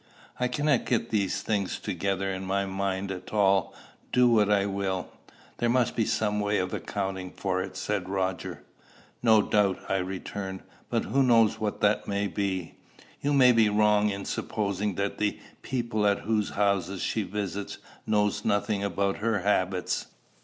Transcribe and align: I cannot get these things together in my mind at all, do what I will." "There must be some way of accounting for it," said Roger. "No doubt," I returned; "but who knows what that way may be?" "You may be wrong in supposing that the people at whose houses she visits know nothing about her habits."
I 0.39 0.47
cannot 0.47 0.87
get 0.87 1.11
these 1.11 1.43
things 1.43 1.77
together 1.79 2.31
in 2.33 2.43
my 2.43 2.65
mind 2.65 3.11
at 3.11 3.31
all, 3.31 3.71
do 4.11 4.27
what 4.27 4.49
I 4.49 4.65
will." 4.65 5.09
"There 5.59 5.69
must 5.69 5.95
be 5.95 6.05
some 6.07 6.39
way 6.39 6.57
of 6.57 6.73
accounting 6.73 7.29
for 7.33 7.61
it," 7.61 7.77
said 7.77 8.09
Roger. 8.09 8.63
"No 9.21 9.43
doubt," 9.43 9.77
I 9.87 9.97
returned; 9.97 10.63
"but 10.89 11.03
who 11.03 11.21
knows 11.21 11.59
what 11.59 11.81
that 11.81 12.07
way 12.07 12.15
may 12.21 12.27
be?" 12.29 12.77
"You 13.21 13.31
may 13.31 13.51
be 13.51 13.69
wrong 13.69 14.09
in 14.09 14.25
supposing 14.25 14.95
that 14.95 15.19
the 15.19 15.37
people 15.61 16.07
at 16.07 16.21
whose 16.21 16.49
houses 16.49 17.03
she 17.03 17.21
visits 17.21 17.77
know 18.07 18.31
nothing 18.43 18.83
about 18.83 19.17
her 19.17 19.41
habits." 19.41 20.07